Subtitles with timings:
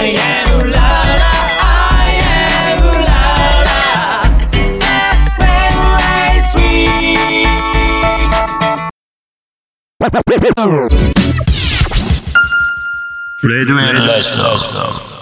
[0.00, 1.32] I am ooh.
[1.60, 3.22] I am ooh la
[3.68, 3.82] la.
[6.50, 7.48] Sweet.
[13.42, 15.17] Red Red Red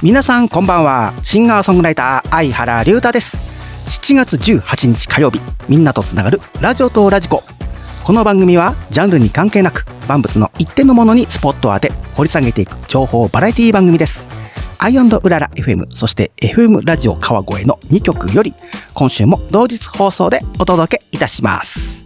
[0.00, 1.12] 皆さんこんばんは。
[1.24, 3.36] シンガーソングライター相原龍太です。
[3.88, 7.42] 7月18日火曜日みんなとつながるラジオとラジコ。
[8.04, 14.28] この番組はジャンルに関係なく万物の一点のものにスポットを当て掘り下げていく情報バラエティ番組です。
[14.78, 18.54] アイオンドウララ FM そして FM ラジオ川越の2曲より
[18.94, 22.04] 今週も同日放送でお届けいたします。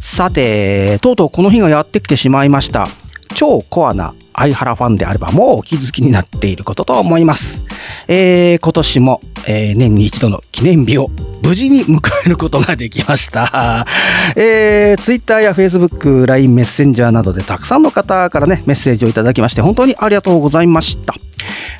[0.00, 2.86] さてとうとうこの日がやってきてしまいました。
[3.34, 7.64] 超コアな相原ファンであればもうお気づきになっていることと思います。
[8.06, 11.10] えー、今年も、えー年に一度の記念日を
[11.42, 13.86] 無事に迎えることができました。
[14.36, 21.14] えー、Twitter や Facebook、LINE メッセンジャーなどでたくさんの方からね、メッセージをいただきまして本当にありがとうございました。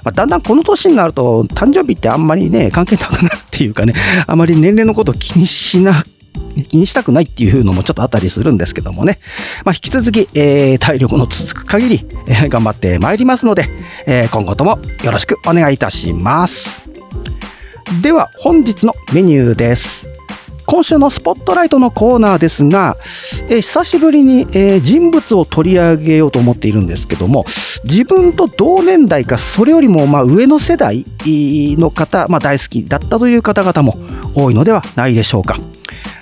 [0.05, 3.95] まあ、だんだんこの年になると誕生日ってあんまりね、関係なくなるっていうかね、
[4.27, 6.18] あまり年齢のことを気にしなく
[6.69, 9.21] 気にしたくないっていうのもちょっとあったりするんですけどもね。
[9.65, 13.69] まあ、引き続き、えー体力の続く限り、えー頑張ってまいりますので、
[14.07, 16.89] えー今後ともよろしくお願いいたします。
[18.03, 20.09] では、本日のメニューです。
[20.67, 22.97] 今週のスポットライトのコーナーですが、
[23.49, 27.45] えー久しぶりに、えー人物を取り上げようと思っているんですけども、
[27.85, 33.97] 自分と同年代か、それよりもまあ上の世代の方、まあ、大好きだったという方々も
[34.35, 35.59] 多いのではないでしょうか。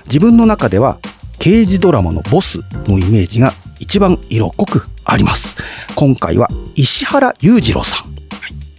[0.07, 0.99] 自分の中では
[1.39, 5.57] 刑事ドラマのボスのイメージが一番色濃くあります。
[5.95, 8.15] 今回は石原裕次郎さん。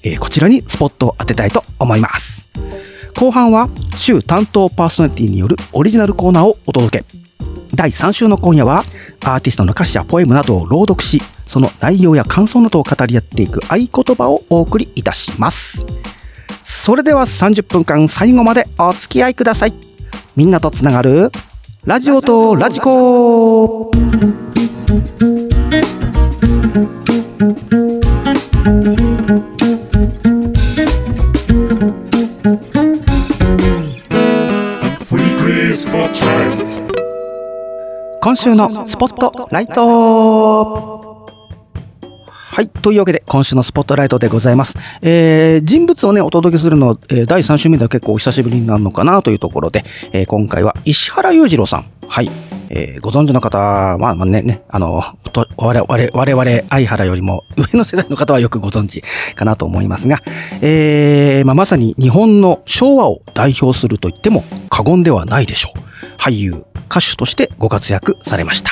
[0.04, 2.50] えーこちらにスポットを当てたいと思います。
[3.16, 7.06] 後半は週担当パーソナリティによるオリジナルコーナーをお届け。
[7.74, 8.84] 第3週の今夜は
[9.24, 15.86] アーティストの歌詞やポエムなどを朗読し、その内容や感想などを語り合っていく合言葉をお送りいたします。
[16.64, 19.87] それでは30分間最後までお付き合いください。
[20.38, 21.32] みんなとつながる
[21.84, 23.90] ラジオとラジコ。
[38.22, 40.97] 今週のスポットライト
[42.58, 42.70] はい。
[42.70, 44.74] というわけで、今週のスポットライトでございます。
[45.04, 51.86] えー、人物をね、お届けするのは、えー第3週目では結構お久しぶりになるのかなというところで、えー今回は石原裕次郎さん。
[52.08, 52.32] はい。
[52.72, 53.60] えーご存知の方、
[54.00, 55.04] まあまあね、ね、あの、
[55.34, 59.04] と我々、我々、相原よりも上の世代の方はよくご存知
[59.36, 60.18] かなと思いますが、
[60.64, 65.80] えーまあ、まさに日本の昭和を代表すると言っても過言ではないでしょう。
[66.20, 68.72] 俳優、歌手としてご活躍されました。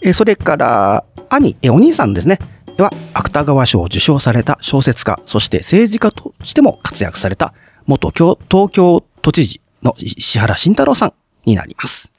[0.00, 2.40] えーそれから、兄、えーお兄さんですね。
[2.78, 7.52] は、芥川賞を受賞された小説家、そして政治家としても活躍された、
[7.86, 11.12] 元東京都知事の石原慎太郎さん
[11.44, 12.12] になります。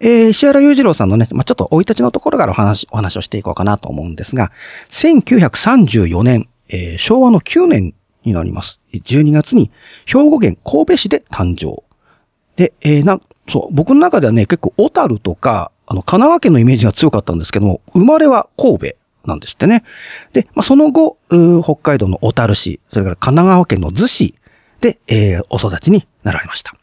[0.00, 4.52] えー石原裕次郎さんのね、まあ、ちょっと生い立ちのところからお話、お話をしていこうかなと思うんですが、
[4.90, 8.80] 1934年、えー昭和の9年になります。
[8.92, 9.70] 12月に
[10.04, 11.82] 兵庫県神戸市で誕生。
[12.56, 19.84] で、えーな、そう、僕の中ではね、結構小樽とか、あの、神奈川県のイメージが強かったんですけども、生まれは神戸なんですってね。
[20.32, 21.18] で、まあ、その後、
[21.62, 24.34] 北海道の小樽市、それから神奈川県の逗子
[24.80, 26.74] で、えーお育ちになられました。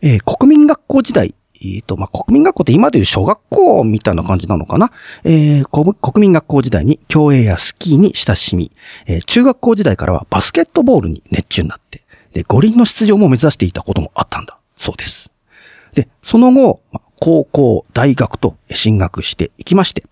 [0.00, 4.90] えー国民学校時代、えーと、まあ、国民学校って今でいう小学校みたいな感じなのかな。
[5.24, 8.72] えー国民学校時代に競泳やスキーに親しみ、
[9.06, 14.58] えー中学校時代からはバスケットボールに熱中になって、で、五輪の出場も目指していたこともあったんだ。
[14.76, 15.30] そうです。
[15.94, 20.02] で、その後、まあ高校、大学と進学していきまして、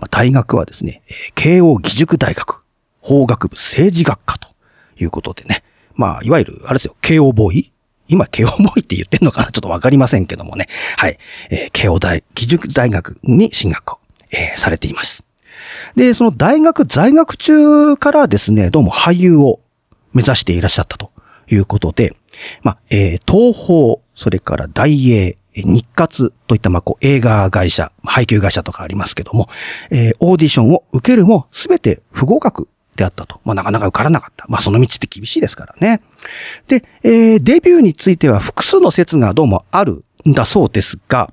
[0.00, 1.02] まあ大学はですね、
[1.34, 2.64] 慶応義塾大学、
[3.00, 4.48] 法学部政治学科と
[4.98, 5.62] いうことでね、
[5.94, 7.72] まあ、いわゆる、あれですよ、慶応ボーイ？
[8.08, 9.50] 今、慶応ボーイって言ってんのかな？
[9.52, 10.68] ちょっとわかりませんけどもね。
[10.96, 11.18] はい。
[11.50, 14.00] えー慶応大、義塾大学に進学を、
[14.30, 15.24] えーされています。
[15.96, 19.60] で、その大学在学中からですね、どうも俳優を
[20.12, 21.10] 目指していらっしゃったと
[21.48, 22.14] いうことで、
[22.62, 29.48] まあ、えー東宝、それから大英、日活といった、ま、こう、映画会社、配給会社とかありますけども、
[29.90, 33.40] えーオーディションを受けるも、すべて不合格であったと。
[33.44, 34.46] まあ、なかなか受からなかった。
[34.48, 36.02] まあ、その道って厳しいですからね。
[36.68, 41.32] で、えーデビューについては複数の説がどうもあるんだそうですが、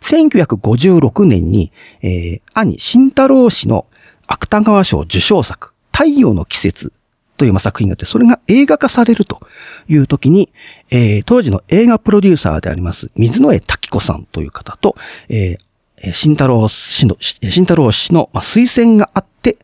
[0.00, 1.72] 1956年に、
[2.02, 3.86] えー兄、慎太郎氏の
[4.26, 6.92] 芥川賞受賞作、太陽の季節
[7.36, 9.40] という作品があって、それが映画化されると
[9.88, 10.52] いう時に、
[10.90, 14.96] えー当時の映画プロデューサーであります、水野江滝子さんという方と、
[15.28, 15.58] えー
[15.98, 19.58] えー慎太郎氏の、し慎太郎氏の、推薦があって、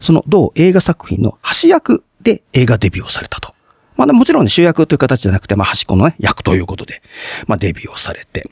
[0.00, 3.54] その同映画作品の橋役で映画デビューをされたと。
[3.96, 7.00] まあ、もちろんね、主役という形じゃなくて、まあ、端っこのね、役ということで、
[7.46, 8.44] まあ、デビューをされて。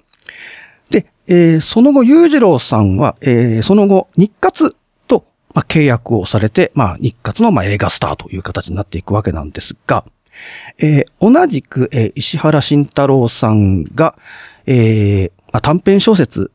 [0.90, 4.76] で、えーその後、裕次郎さんは、えーその後、日活、
[5.54, 10.04] まあ、契約をされて、まあ、日活の、まあ、映画スターという形になっていくわけなんですが、
[10.78, 14.16] えー同じく、えー石原慎太郎さんが、
[14.66, 16.50] えーまあ、短編小説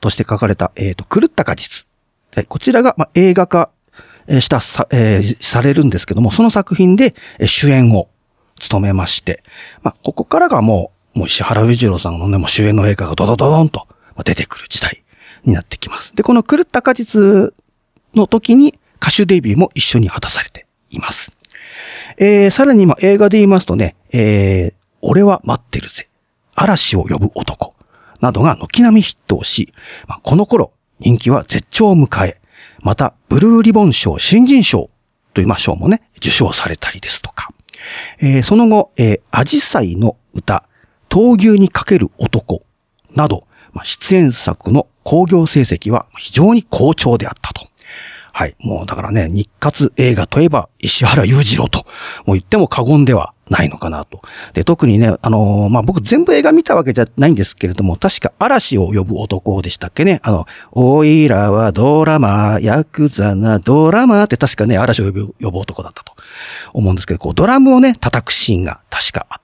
[0.00, 1.86] として書かれた、えっ、と、狂った果実。
[2.34, 3.70] はいこちらが、まあ、映画化
[4.40, 8.08] したさ、えーされるんですけども、その作品でえ主演を
[8.58, 9.42] 務めまして、
[9.82, 13.86] まあ、ここからがもう、もう石原裕次郎さんのね、もう主演の映画がドドドドンと
[14.24, 15.02] 出てくる時代
[15.44, 16.14] になってきます。
[16.14, 17.52] で、この狂った果実
[18.14, 21.36] の時に歌手デビューも一緒に果たされています。
[22.18, 24.74] えーさらに今映画で言いますとね、えー
[25.04, 26.08] 俺は待ってるぜ。
[26.54, 27.74] 嵐を呼ぶ男。
[28.20, 29.74] などが軒並みヒットをし、
[30.06, 32.40] まあ、この頃人気は絶頂を迎え、
[32.80, 34.90] またブルーリボン賞新人賞
[35.34, 37.50] というまあ賞もね、受賞されたりですとか、
[38.20, 40.64] えーその後、えー、アジサイの歌、
[41.08, 42.62] 闘牛にかける男
[43.14, 47.71] など、まあ、出演作の興行成績は非常に好調であったと。
[48.32, 48.56] はい。
[48.60, 51.80] もうだからね、日活映画といえば石原裕次郎と、
[52.24, 54.22] もう言っても過言ではないのかなと。
[54.54, 60.20] で、特にね、あのーまあ、僕全部映画見たわけじゃないんですけれども、確か嵐を呼ぶ男でしたっけね。
[60.24, 66.14] あの、おいらはドラマ、ヤクザなドラマって確かね、嵐を呼ぶ呼ぶ男だったと
[66.72, 69.41] 思うんですけど、こう、ドラムをね、叩くシーンが確かあって。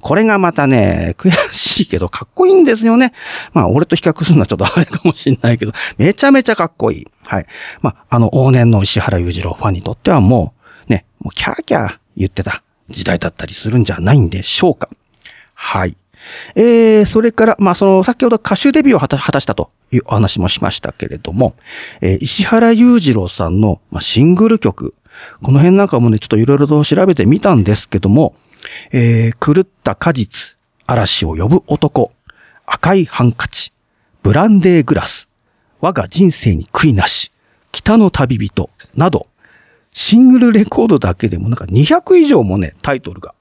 [0.00, 3.12] これがまたね、悔しいけどかっこいいんですよね。
[3.52, 7.06] まあ、俺と比較するのはちょっとあれかもしれないけど、めちゃめちゃかっこいい。
[7.26, 7.46] はい。
[7.80, 10.54] まあ、あの、往年の石原裕次郎ファンにとってはも
[10.88, 14.88] う、ね、もうキャーキャー言ってた時代だったりするんじゃないんでしょうか。
[15.54, 15.96] はい。
[16.54, 21.54] えー、それから、まあ、その、先ほど歌手デビューを果た果たしたというお話もしましたけれども、
[22.00, 24.94] えー石原裕次郎さんの、まあ、シングル曲、
[25.42, 28.34] この辺なんかもね、ちょっといろいろと調べてみたんですけども、
[28.92, 30.56] えー、狂った果実、
[30.86, 32.12] 嵐を呼ぶ男、
[32.66, 33.72] 赤いハンカチ、
[34.22, 35.28] ブランデーグラス、
[35.80, 37.30] 我が人生に悔いなし、
[37.72, 39.26] 北の旅人、など、
[39.92, 43.34] シングルレコードだけでもなんか200以上もね、タイトルが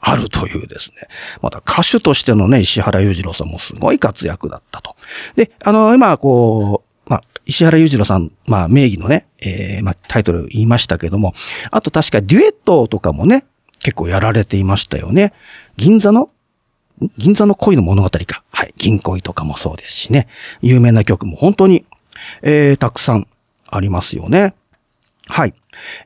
[0.00, 1.08] あるというですね。
[1.42, 4.96] また歌手としてのね、石原裕次郎さんもすごい活躍だったと。
[5.34, 11.34] で、あの、今、こう、まあ、石原裕次郎さん、まあ、名義のね、えー、まあ、タイトル言いましたけども、
[11.70, 13.44] あと確かデュエットとかもね、
[13.86, 15.32] 結構やられていましたよね。
[15.76, 16.30] 銀座の？
[17.16, 18.42] 銀座の恋の物語か。
[18.50, 18.74] はい。
[18.76, 20.26] 銀恋とかもそうですしね。
[20.60, 21.86] 有名な曲も本当に、
[22.42, 23.28] えー、たくさん
[23.68, 24.56] ありますよね。
[25.28, 25.54] はい。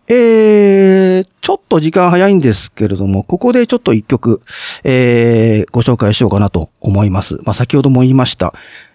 [0.09, 4.43] えー、ちょっと時間早いんですけれども、ここでちょっと一曲、
[4.85, 7.39] えー、ご紹介しようかなと思います。
[7.45, 8.53] まあ、先ほども言いました、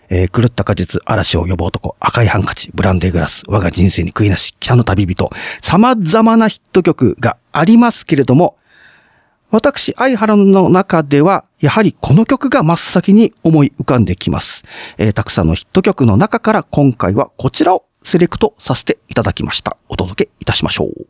[0.10, 5.32] えー、狂った果実、嵐を呼ぶ男、赤いハンカチ、ブランデーグラス、我が人生に悔いなし、北の旅人、
[5.62, 8.58] 様々なヒット曲がありますけれども、
[9.56, 14.64] 私、相原の中では、やはりこの曲が真っ先に思い浮かんできます。
[14.98, 19.78] えーたくさんのヒット曲の中から今回はこちらをセレクトさせていただきました。
[19.88, 21.08] お届けいたしましょう。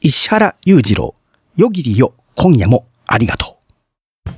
[0.00, 1.16] 石原裕次郎、
[1.56, 3.58] よぎりよ、今夜もありがと
[4.26, 4.30] う。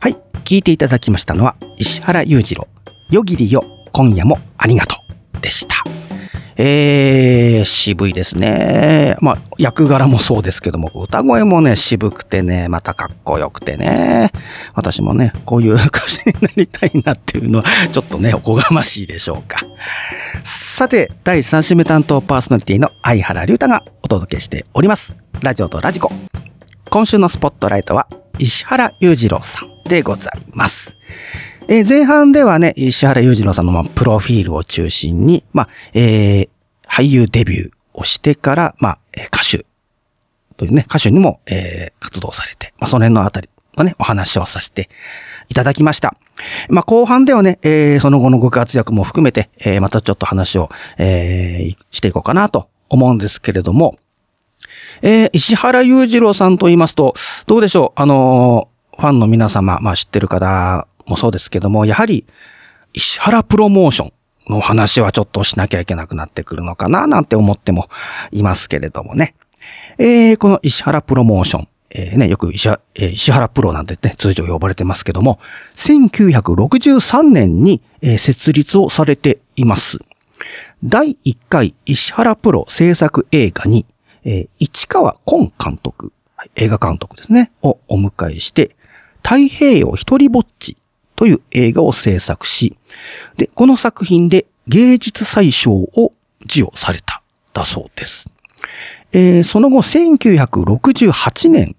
[0.00, 2.68] はい、聞いていただきましたのは、石原裕次郎、
[3.10, 4.94] よぎりよ、今夜もありがと
[5.34, 5.75] うでした。
[6.58, 9.16] えー、渋いですね。
[9.20, 14.32] まあ、役柄もそうですけども、歌声もね、渋くてね、またかっこよくてね。
[14.74, 19.60] 私もね、こういう歌手になりたいなっていうのは、 ちょっとね、おこがましいでしょうか。
[20.42, 25.14] さて、第3週目担当パーソナリティの相原龍太がお届けしております。
[25.42, 26.10] ラジオとラジコ。
[26.88, 28.06] 今週のスポットライトは、
[28.38, 30.96] 石原裕次郎さんでございます。
[31.68, 36.48] えー前半ではね、石原裕次郎さんのまあプロフィールを中心に、まあ、えー
[36.88, 38.98] 俳優デビューをしてから、まあ、
[39.34, 39.66] 歌手
[40.56, 44.88] というね、歌手にも、えー活動されて、まあ、その辺のあたりのね、お話をさせて
[45.48, 46.16] いただきました。
[46.68, 53.98] まあ、後半ではね、えーその後のご活躍も含めて、えーまたちょっと話を、えーしていこうかなと思うんですけれども、
[55.02, 57.14] えー石原裕次郎さんと言いますと、
[57.48, 58.00] どうでしょう？
[58.00, 62.26] あのーファンの皆様、まあ知ってる方もそうですけども、やはり、
[62.92, 64.12] 石原プロモーション
[64.48, 67.88] の話はちょっとしなきゃいけなくなってくるのかな、なんて思っても
[68.32, 69.34] いますけれどもね。
[69.98, 75.38] えーこの石原プロモーション、えーね、よく石原,、えー石原プロなんてね、通常呼ばれてますけども、
[75.74, 79.98] 1963年に、えー設立をされています。
[80.84, 83.86] 第1回石原プロ制作映画に、
[84.24, 86.12] えー市川崑監督、
[86.54, 88.76] 映画監督ですね、をお迎えして、
[89.22, 90.76] 太平洋一人ぼっち
[91.16, 92.76] という映画を制作し、
[93.36, 98.30] で、この作品で芸術祭賞を授与された、だそうです。
[99.12, 101.76] えーその後、1968年、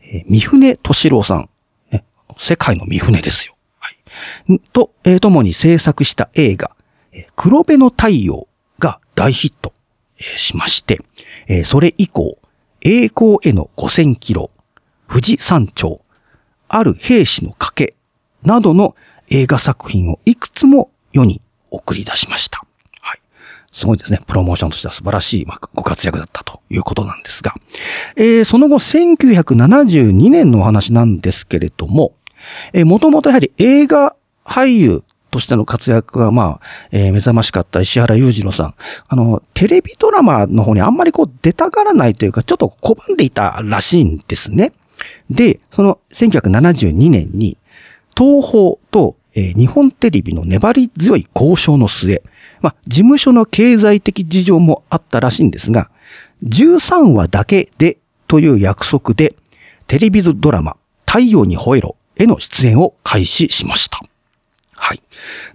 [0.00, 1.48] えー三船敏郎さん、
[1.90, 2.04] ね
[2.38, 3.56] 世界の三船ですよ。
[3.78, 4.60] はい。
[4.72, 6.70] と、えー共に制作した映画、
[7.34, 8.46] 黒部の太陽
[8.78, 9.72] が大ヒット、
[10.18, 11.00] えーしまして、
[11.48, 12.38] えーそれ以降、
[12.82, 14.50] 栄光への5000キロ、
[15.08, 16.00] 富士山頂、
[16.68, 17.94] ある兵士の賭け、
[18.46, 18.94] などの
[19.28, 22.64] 映画作品をいくつも世に送り出しました。
[23.00, 23.20] はい。
[23.72, 24.20] すごいですね。
[24.26, 27.54] プロモーションとしては素晴らしい、まあ、ご活躍だったということなんですが、
[28.16, 32.14] えーその後、1972年のお話なんですけれども、
[32.72, 38.74] えー、もともとやはり映画俳優としての活躍が、まあ、えー目覚ましかった石原裕次郎さん。
[39.08, 44.72] あの、テレビドラマの方にあんまりこう出たがらないというか、ちょっと拒んでいたらしいんですね。
[45.28, 47.58] で、その1972年に、
[48.16, 52.22] 東宝と、えー日本テレビの粘り強い交渉の末、
[52.62, 55.90] まあ、事務所の経済的事情もあったらしいんですが、
[56.44, 59.36] 13話だけでという約束で、
[59.86, 64.00] テレビドラマ、太陽に吠えろへの出演を開始しました。
[64.74, 65.02] はい。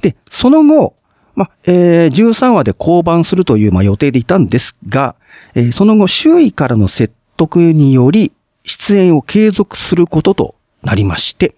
[0.01, 0.95] で、その後、
[1.35, 5.15] まあ、えー13話で降板するという、まあ、予定でいたんですが、
[5.55, 8.31] えーその後、周囲からの説得により、
[8.63, 11.55] 出演を継続することとなりまして、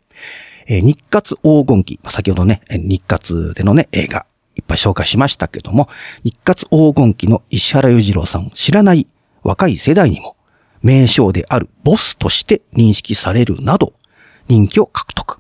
[0.68, 5.90] え日活黄金期、先ほどね、日活でのね、映画、いっぱい紹介しましたけども、
[6.24, 9.08] 日活黄金期の石原裕次郎さんを知らない
[9.44, 10.36] 若い世代にも、
[10.82, 13.94] 名称であるボスとして認識されるなど、
[14.48, 15.40] 人気を獲得。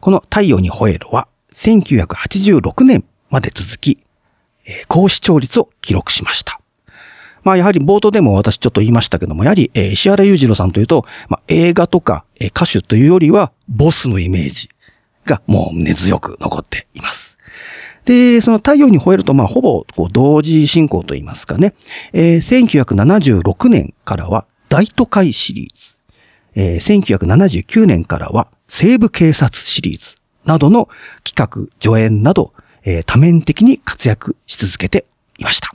[0.00, 4.02] この太陽に吠えろは、1986年まで続き、
[4.88, 6.59] 高視聴率を記録しました。
[7.42, 14.68] まあやはり冒頭でも私ちょっと言いましたけども、やはり、えー石原裕次郎さんというと、まあ映画とか、えー歌手というよりは、ボスのイメージ
[15.24, 17.38] がもう根強く残っています。
[18.04, 21.74] で、その太陽に吠えると、まあ、ほぼ、こう、同時進行といいますかね。
[22.12, 25.98] えー1976年からは、大都会シリーズ。
[26.54, 30.88] えー1979年からは、西部警察シリーズなどの
[31.24, 32.52] 企画、助演など、
[32.84, 35.06] えー多面的に活躍し続けて
[35.38, 35.72] いました。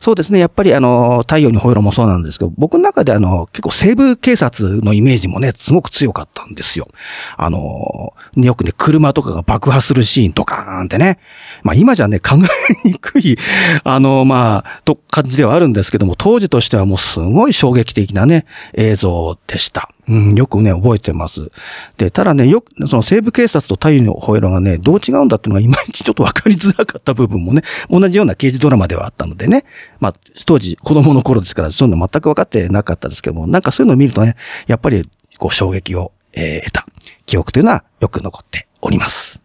[0.00, 0.38] そうですね。
[0.38, 6.88] やっぱりあの、太陽に吠えろもそうなんですけど、僕の中であの、結構西部警察のイメージもね、すごく強かったんですよ。
[7.36, 11.18] あの、よくね、車とかが爆破するシーンとかーんってね。
[11.62, 12.36] まあ今じゃね、考
[12.84, 13.36] えにくい、
[13.84, 19.90] あの、まあ、と感じではあるんですけども、当時としてはもうすごい衝撃的なね、映像でした。
[20.08, 21.50] うん、よくね、覚えてます。
[21.96, 29.64] で、ただね、よく、その西部警察と太陽の吠えろがね、どう違うんだっていうのがいまいちちょっとわかりづらかった部分もね、同じような刑事ドラマではあったのでね、
[30.00, 34.34] まあ、当時子供の頃ですから、そういうの全く分かってなかったですけども、なんかそういうのを見るとね、
[34.66, 36.86] やっぱり、こう、衝撃を、えー得た
[37.26, 39.40] 記憶というのはよく残っております。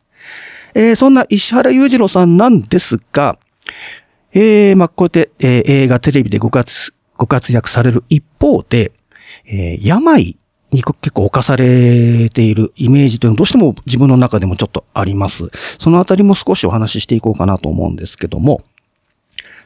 [0.74, 3.38] えーそんな石原裕次郎さんなんですが、
[4.34, 8.92] えーまあ、こうやって、えー映画、テレビでご活、ご活躍される一方で、
[9.46, 10.38] えー病
[10.72, 15.50] に結構侵されているイメージというのはどうしても自分の中でもちょっとあります。
[15.80, 18.64] そのあたりも少しお話ししていこうかなと思うんですけども、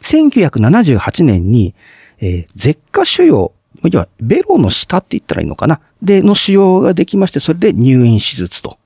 [0.01, 1.73] 1978年に、
[2.19, 3.51] えー舌下腫瘍、
[3.83, 5.81] 要はベロの下って言ったらいいのかな？
[6.01, 8.77] で、の腫瘍ができまして、それで入院手術と。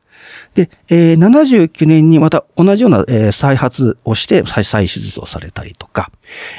[0.53, 6.11] で、えー79年にまた同じような、えー再発をして再再手術をされたりとか、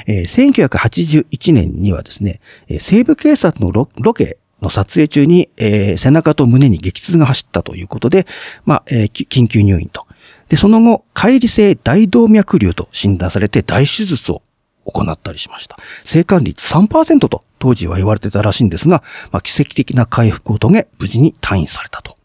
[0.05, 8.25] えー1981年にはですね、え西部警察のロロケの撮影中に、えー背中と胸に激痛が走ったということで、
[8.65, 10.07] まあ、えー緊急入院と。
[10.49, 14.41] で、その後、乖離性大動脈瘤と診断されて大手術を
[14.85, 15.77] 行ったりしました。
[16.05, 22.15] 生還率3%と当時は言われてたらしいんですが、まあ、奇跡的な回復を遂げ、無事に退院されたと。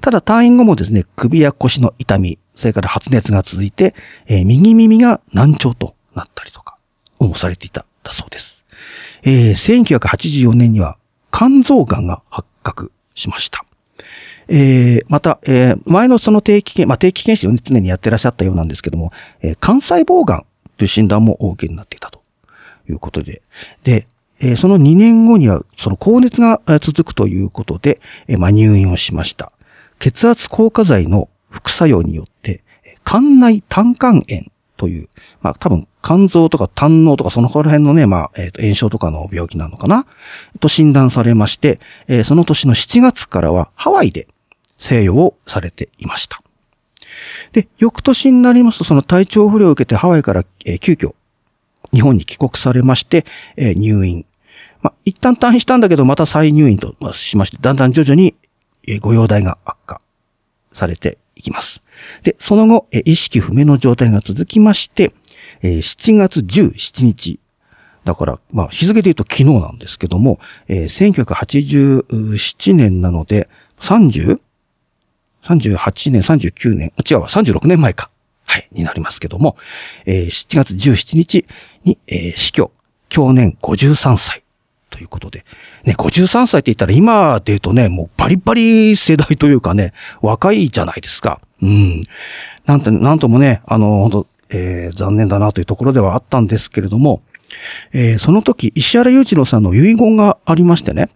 [0.00, 3.94] ただ退院後もですね、首や腰の痛み、それから発熱が続いて、
[4.26, 6.76] えー右耳が難聴となったりとか、
[7.18, 8.64] もされていた、だそうです。
[9.22, 10.98] えー1984年には
[11.36, 13.64] 肝臓癌が発覚しました。
[14.46, 19.10] えーまた、えー前のその定期検、まあ、定期検診を常にやってらっしゃったようなんですけども、
[19.40, 22.22] えー肝細胞癌という診断もお受けになっていたと
[22.88, 23.42] いうことで、
[23.82, 24.06] で、
[24.40, 29.50] えーその2年後には、その高熱が続くということで、えーまあ、入院をしました。
[29.98, 32.62] 血圧硬化剤の副作用によって、
[33.04, 34.44] 肝内胆管炎
[34.76, 35.08] という、
[35.40, 40.06] まあ多分肝臓とか胆嚢とかその辺のね、まあ、えーと炎症とかの病気なのかな？
[40.60, 44.28] と診断されまして、えーその年の7月からはハワイで
[44.76, 46.42] 静養をされていました。
[47.52, 51.14] で、翌年になりますと、その体調不良を受けてハワイから、えー急遽、
[51.92, 53.24] 日本に帰国されまして、
[53.56, 54.26] えー入院。
[54.82, 58.34] まあ、一旦退院したんだけど、また再入院としまして、だんだん徐々に、
[58.88, 60.00] えーご容体が悪化
[60.72, 61.82] されていきます。
[62.22, 65.12] で、その後、意識不明の状態が続きまして、
[65.62, 67.40] 7月17日、
[68.04, 70.38] だから、まあ、日付で言うと昨日なんですけども、
[70.68, 73.48] えー1987年なので、
[73.80, 74.40] 30?
[75.42, 78.10] 38年、39年、違うわ、36年前か。
[78.46, 79.56] はい、になりますけども、
[80.04, 81.46] えー7月17日
[81.84, 82.70] に、えー死去、
[83.08, 84.44] 去年53歳
[84.90, 85.44] ということで、
[85.84, 91.40] ね、53歳って言ったら今で言うとね、もうバリバリ世代というかね、若いじゃないですか。
[91.62, 92.02] うん。
[92.66, 97.22] なんて、なんともね、あの、本当えー残念だなというところではあったんですけれども、
[97.92, 101.10] えーその時、石原裕次郎さんの遺言がありましてね、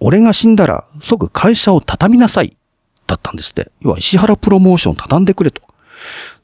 [0.00, 2.56] 俺が死んだら即会社を畳みなさい。
[3.06, 3.70] だったんですって。
[3.80, 5.60] 要は石原プロモーション畳んでくれと。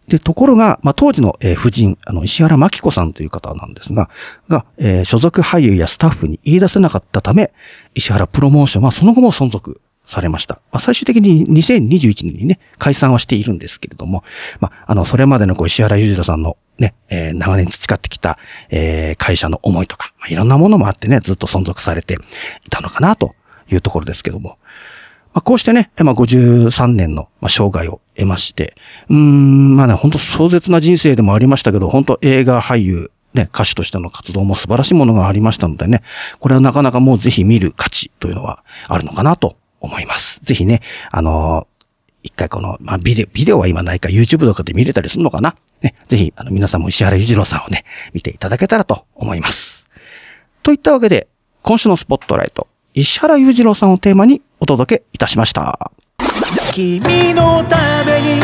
[0.09, 4.09] で、ところが、まあ、当時の、えー夫人、あの、石原真紀子さんという方なんですが、
[4.49, 7.53] が、えー所属俳優やスタッフに言い出せなかったため、
[7.95, 10.57] 石原プロモーションはその後も存続されました。
[10.73, 14.25] まあ、最終的に2021年にね、解散はしているんですけれども、
[14.61, 18.39] まあ、あの、それまでのこう石原裕次郎さんのね、えー長年培ってきた、
[18.71, 23.35] えー会社の思いとか、まあ、いろんなものもあってね、ずっと存続されていたのかなと
[23.71, 24.57] いうところですけども、
[25.35, 28.75] まあ、こうしてね、まあ、53年の生涯を得まして、
[29.09, 36.03] うーん、まあね、本当壮絶な人生でもありましたけど、本当映画俳優、ね、歌手としての活動も素晴らしいものがありましたのでね、
[36.41, 40.41] これはなかなかもうぜひ見る価値というのはあるのかなと思います。
[40.43, 40.81] ぜひね、
[41.11, 41.79] あのー
[42.25, 45.55] 一回この、まあ、ビデオ、ビデオは今ないか YouTube とかで見れたりするのかな？
[45.83, 49.89] ね、ぜひ、あの、皆さんも石原裕次郎さんをね、見ていただけたらと思います。
[50.65, 51.29] といったわけで、
[51.63, 52.67] 今週のスポットライト、
[52.99, 55.93] 石原裕次郎さんをテーマにお届けいたしました。
[56.73, 56.99] 君
[57.33, 58.41] のために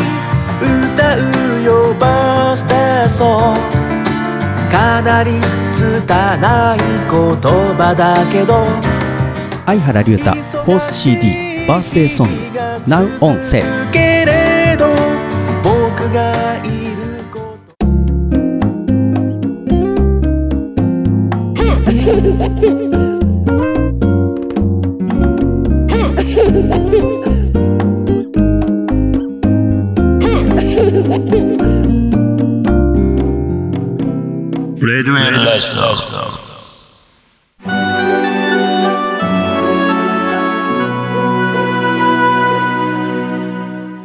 [0.94, 3.61] 歌うよバースデーソング
[4.70, 5.32] かなり
[5.75, 7.18] 拙い言
[7.76, 8.64] 葉だけど
[9.67, 12.32] 相原龍太、フォース CD、バースデーソング、
[12.86, 13.64] Now on Sale。
[13.93, 14.86] けれど
[15.64, 16.32] 僕が
[16.64, 17.58] いるこ
[22.90, 22.94] と
[31.16, 35.70] レデュエルラジ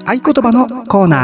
[0.05, 1.15] 合言葉のコーナ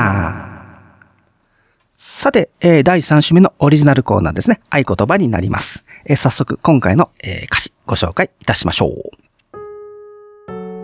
[0.64, 2.00] ー。
[2.00, 4.62] さて、えー第3週目のオリジナルコーナーですね。
[4.72, 5.86] 合言葉になります。
[6.06, 8.92] えー早速、今回の、えー歌詞、ご紹介いたしましょう。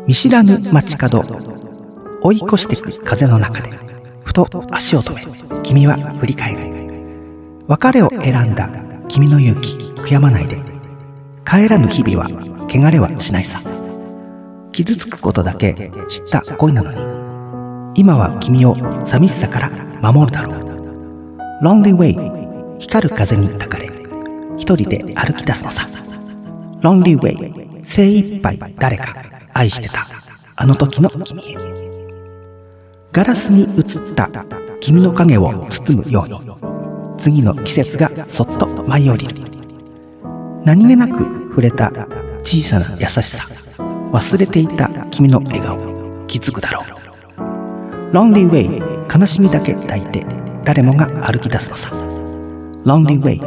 [0.05, 1.23] 見知らぬ街角、
[2.21, 3.90] 追い越してく風の中で、
[4.23, 6.59] ふと足を止め、君は振り返る。
[7.67, 8.69] 別れを選んだ
[9.07, 10.57] 君の勇気、悔やまないで。
[11.45, 12.29] 帰らぬ日々は、
[12.69, 13.59] 汚れはしないさ。
[14.71, 17.99] 傷つくことだけ知った恋なのに。
[17.99, 19.69] 今は君を寂しさから
[20.01, 20.61] 守るだろう。
[21.61, 23.89] Lonely Way 光る風に抱かれ、
[24.57, 25.85] 一人で歩き出すのさ。
[26.81, 29.13] Lonely Way 精一杯誰か
[29.53, 30.07] 愛してた
[30.55, 31.80] あの時の君へ。
[33.11, 34.29] ガラスに映った
[34.79, 36.39] 君の影を包むように、
[37.17, 39.35] 次の季節がそっと舞い降りる。
[40.63, 41.17] 何気なく
[41.49, 41.91] 触れた
[42.43, 43.43] 小さな優しさ、
[44.13, 46.85] 忘れていた君の笑顔、気づくだろう。
[48.13, 50.25] Lonely Way 悲しみだけ抱いて
[50.63, 51.89] 誰もが歩き出すのさ。
[52.85, 53.41] Lonely Way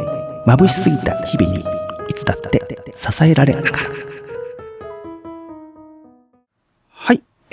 [0.45, 1.59] 眩しすぎた日々に
[2.07, 2.61] いつだって
[2.93, 4.04] 支えられながら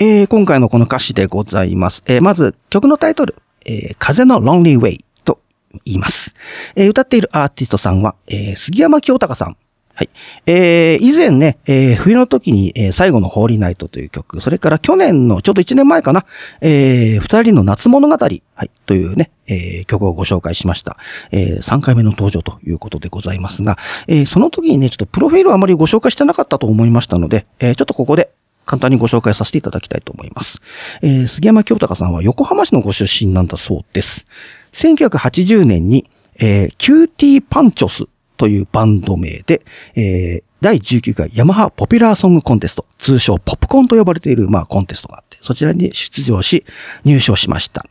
[0.05, 5.39] えー、今回のこの歌詞でございます、えー、まず曲のタイトル、えー、風の Lonely Way と
[5.85, 6.35] 言います、
[6.75, 9.55] えー、歌っているアーティストさんは、えー、杉山清隆さん。
[9.95, 10.09] はい。
[10.47, 16.25] えー、以前ね、えー、冬の時に、えー、最後のホーリーナイトという曲、それから去年のちょうど1年前かな、
[16.61, 18.41] えー、二人の夏物語、はい、
[18.87, 20.97] というね、えー、曲をご紹介しました。
[21.31, 28.31] えー、3回目の登場ということでございますが、えー、その時にね、ちょっとプロフィールをあまりご紹介してなかったと思いましたので、えー、ちょっとここで
[28.65, 30.59] 簡単にご紹介させていただきたいと思います。
[31.01, 34.25] えー、杉山清貴さんは横浜市のご出身なんだそうです。
[34.73, 38.05] 1980年に、えー、きゅうてぃぱんちょす
[38.37, 39.61] というバンド名で、
[39.95, 46.65] えー、第19回ヤマハポピュラーソングコンテスト、通称ポップコンと呼ばれている、まあ、コンテストがあって、そちらに出場し、
[47.03, 47.85] 入賞しました。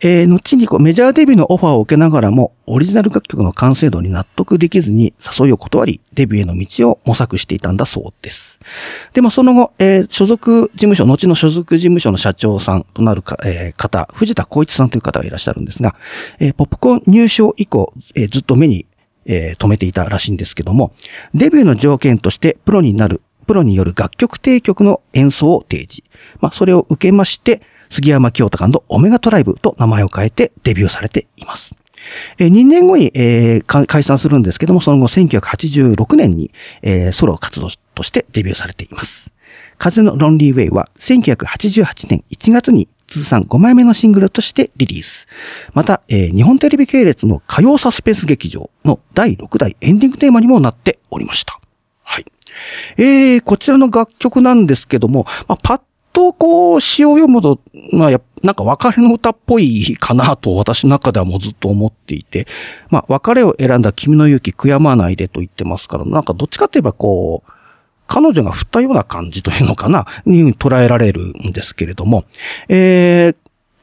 [0.00, 8.60] えー、後にこうメジャーデビューのオファーを受けながらも、オリジナル楽曲の完成度に納得できずに誘いを断り、デビューへの道を模索していたんだそうです。
[9.12, 15.94] でもその後、えー所属事務所、後の所属事務所の社長さんとなるか、えー方、藤田光一さんという方がいらっしゃるんですが、
[16.38, 18.86] えーポップコーン入賞以降、えーずっと目に、
[19.26, 20.92] えー止めていたらしいんですけども、
[21.34, 26.02] デビューの条件としてプロになる、プロによる楽曲提供の演奏を提示。
[26.40, 31.76] まあ、それを受けまして、杉山清隆のオメガトライブと名前を変えてデビューされています。
[32.38, 33.12] えー2年後に、
[33.66, 36.50] 解散するんですけども、その後1986年に、
[37.12, 39.32] ソロ活動としてデビューされています。
[39.76, 45.28] 風のロンリーウェイは1988年1月に通算5枚目のシングルとしてリリース。
[45.72, 51.60] また、日本テレビ系列の歌謡サスペンス劇場の第6代エンディングテーマにもなっておりました。
[52.02, 52.24] はい。
[52.96, 55.80] えー、こちらの楽曲なんですけども、まあ、パッ
[56.18, 57.60] とこう、詩を読むと、
[57.92, 58.10] まあ、
[58.42, 62.48] なんか別れの歌っぽいかなと私の中ではもうずっと思っていて、
[62.90, 67.52] まあ、別れを選んだ君の勇気悔やまないでと言ってますから、なんかどっちかといえばこう、
[68.08, 72.24] 彼女が振ったような感じというのかな、に捉えられるんですけれども、
[72.68, 73.36] えー、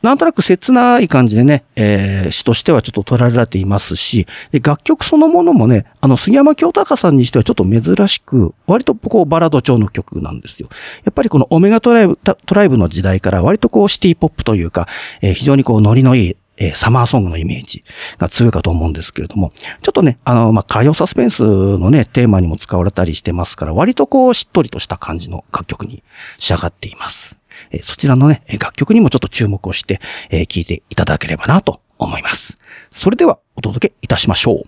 [0.06, 10.70] なんとなく切ない感じでね、えー詩としてはちょっと捉えられていますし、で楽曲そのものもね、あの、杉山京隆さんにしてはちょっと珍しく、割とこうバラード調の曲なんですよ。
[11.04, 14.88] やっぱりこのオメガトライブ、トライブの時代から割とこうシティポップというか、
[15.22, 17.84] えー非常にこうノリのいい、えーサマーソングのイメージ
[18.18, 26.04] が強いかと思うんですけれども、ちょっとね、あの、まあ、歌謡サスペンスのね、テーマにも使われたりしてますから、割とこうしっとりとした感じの楽曲に
[26.38, 27.38] 仕上がっています。
[27.84, 32.58] そちらのね、楽曲にもちょっと注目をして、えー聴いていただければなと思います。
[32.92, 34.64] それではお届けいたしましょう。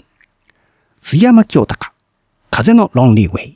[1.01, 1.91] 杉山清隆、
[2.49, 3.46] 風のロンリーウェイ。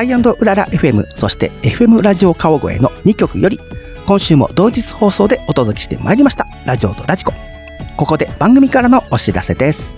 [0.00, 3.60] さて、アイウララ FM、そして FM ラジオ川越の2曲より、
[4.06, 7.34] 今週も同日放送でお届けしてまいりました、ラジオとラジコ。
[7.96, 9.94] ここで番組からのお知らせです。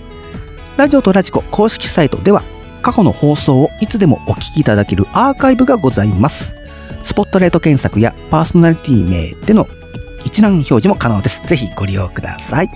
[0.75, 2.43] ラジオとラジコ公式サイトでは、
[2.81, 6.53] 過去の放送をいつでもお聞きいただけるアーカイブがございます。
[7.01, 9.67] スポットライト検索やパーソナリティ名での
[10.25, 11.41] 一覧表示も可能です。
[11.45, 12.69] ぜひご利用ください。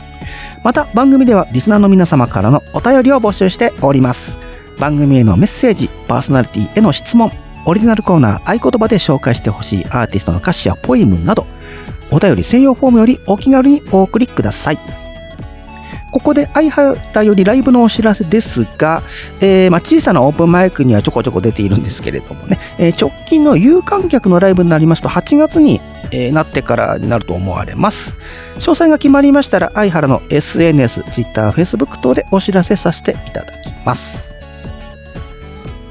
[0.63, 4.46] また番組ではリスナーの皆様からのお便りを募集しております。
[4.79, 7.31] 番組へのメッセージ、パーソナリティへの質問、
[7.65, 11.45] オリジナルコーナー、合言葉で紹介してほしいアーティストの歌詞やポエムなど、
[12.11, 14.79] お便り専用フォームよりお気軽にお送りください。
[16.11, 19.03] ここで相原よりライブのお知らせですが、
[19.41, 28.17] えーまあ、小さなオープンマイクにはちょこちょこ出ているんですけれどもね、えー直近の有観客のライブになりますと8月に、えーなってからになると思われます。
[28.55, 34.36] 詳細が決まりましたら、相原の SNS、Twitter、Facebook 等でお知らせさせていただきます。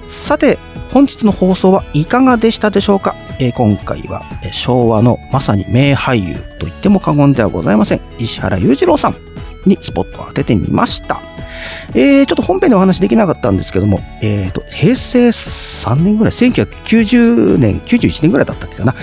[0.07, 0.59] さて、
[0.93, 8.01] 本日の放送はいかがでしたでしょうか、えー今回は、えー昭和のまさに名俳優と言っても過言ではございません。
[8.19, 9.17] 石原裕次郎さん
[9.67, 11.21] にスポットを当ててみました。
[11.95, 18.95] えーちょっと本編でお話できなかったんですけども、えーと、平成3年ぐらい、1990年、91年ぐらいだったっけかな、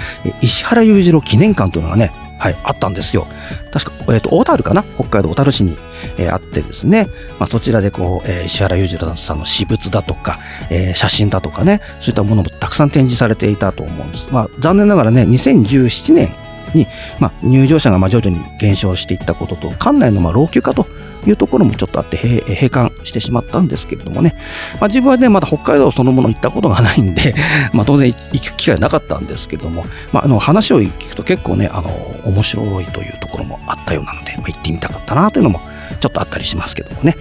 [0.41, 2.13] 石原裕次郎記念館というのがね、
[2.43, 3.25] はい、あったんですよ。
[3.71, 4.83] 確か、えっ、と、小樽かな？
[4.99, 5.77] 北海道小樽市に、
[6.17, 7.07] えーあってですね、
[7.39, 14.27] まあ、そちらでこう、えー石原裕次郎さんの私物だとか、えー写真だとかね、そういったものもたくさん展示されていたと思うんです。
[14.29, 16.35] まあ、残念ながらね、2017年
[16.73, 16.85] に、
[17.17, 20.85] まあ、入場者がま徐々に減少していったことと、館内のまあ老朽化と
[21.25, 24.35] いうところもちょっとあって閉館してしまったんですけれどもね、
[24.79, 27.35] まあ、自分はね、まだ北海道そのもの行ったことがないんで、
[27.73, 31.89] まあ、当然行く機会なかったんですけれども、まあ、あの話を聞くと結構ね、あの、
[32.25, 35.61] 面白いというところもあったようなので、まあ、行ってみたかったなというのも
[35.99, 37.15] ちょっとあったりしますけどもね。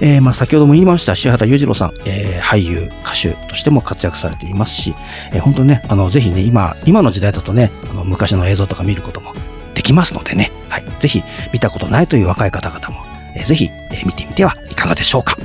[0.00, 4.94] えーまあ先ほども言いました、石原裕次郎さん、えー俳優、歌手としても活躍されていますし、
[5.32, 9.32] えー本当にね、あの、ぜひね、今、今の時代だとね、あの昔の映像とか見ることも
[9.74, 10.84] できますのでね、はい。
[10.98, 13.03] ぜひ、見たことないという若い方々も、
[13.34, 15.36] えーぜひ、えー見てみてはいかがでしょうか。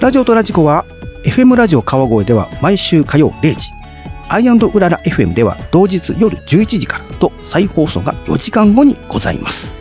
[0.00, 0.84] ラジオとラジコは、
[1.24, 3.70] FM ラジオ川越では毎週火曜0時、
[4.28, 9.74] アイウララ FM では同日夜11時からと再放送が4時間後にございます。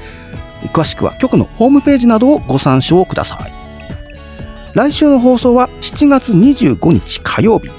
[0.73, 3.53] 詳しくは局のホームページなどをご参照ください。
[4.73, 7.69] 来週の放送は7月25日火曜日。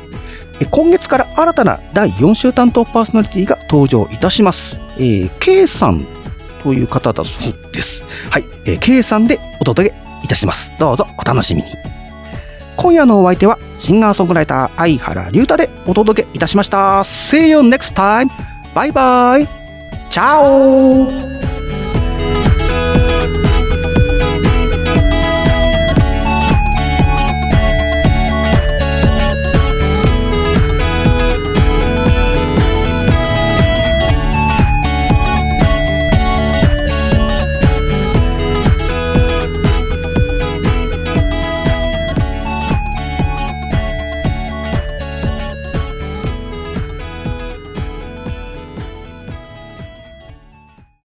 [0.71, 4.79] 今月から新たな第4週担当パーソナリティが登場いたします。
[4.97, 6.07] えー、K さん
[6.63, 8.05] という方だそうです。
[8.31, 10.73] はい、えー、K さんでお届けいたします。
[10.79, 11.69] どうぞお楽しみに。
[12.77, 17.01] 今夜のお相手はシンガーソングライター相原龍太でお届けいたしました。
[17.01, 18.29] See you next time!
[18.75, 19.49] バイバイ
[20.09, 21.52] チャオ